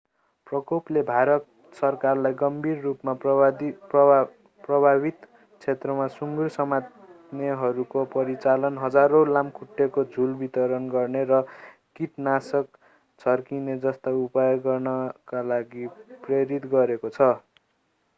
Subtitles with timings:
[0.47, 1.45] प्रकोपले भारत
[1.73, 5.27] सरकारलाई गम्भीर रूपमा प्रभावित
[5.27, 11.41] क्षेत्रमा सुङ्गुर समात्नेहरूको परिचालन हजारौँ लामखुट्टेको झुल वितरण गर्न र
[11.95, 12.67] किटनाशक
[13.21, 15.85] छर्किने जस्ता उपाय गर्नका लागि
[16.23, 17.21] प्रेरित गरेको छ